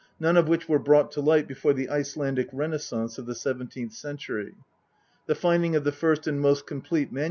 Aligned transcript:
none 0.19 0.35
of 0.35 0.47
which 0.47 0.67
were 0.67 0.79
brought 0.79 1.11
to 1.11 1.21
light 1.21 1.47
before 1.47 1.73
the 1.73 1.87
Icelandic 1.87 2.49
Renaissance 2.51 3.19
of 3.19 3.27
the 3.27 3.35
seventeenth 3.35 3.93
century. 3.93 4.55
The 5.27 5.35
finding 5.35 5.75
of 5.75 5.83
the 5.83 5.91
first 5.91 6.25
and 6.25 6.41
most 6.41 6.65
complete 6.65 7.11
MS. 7.11 7.19